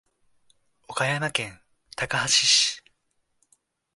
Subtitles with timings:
[0.87, 1.61] 岡山県
[1.95, 2.83] 高梁市